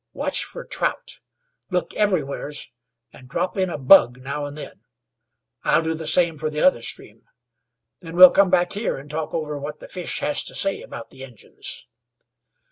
Watch 0.13 0.43
fer 0.45 0.63
trout. 0.63 1.19
Look 1.69 1.93
everywheres, 1.93 2.69
an' 3.13 3.27
drop 3.27 3.55
in 3.55 3.69
a 3.69 3.77
bug 3.77 4.19
now 4.19 4.45
and 4.45 4.57
then. 4.57 4.81
I'll 5.63 5.83
do 5.83 5.93
the 5.93 6.07
same 6.07 6.39
fer 6.39 6.49
the 6.49 6.59
other 6.61 6.81
stream. 6.81 7.21
Then 7.99 8.15
we'll 8.15 8.31
come 8.31 8.49
back 8.49 8.73
here 8.73 8.97
an' 8.97 9.09
talk 9.09 9.31
over 9.31 9.59
what 9.59 9.79
the 9.79 9.87
fish 9.87 10.19
has 10.21 10.43
to 10.45 10.55
say 10.55 10.81
about 10.81 11.11
the 11.11 11.21
Injuns." 11.21 11.85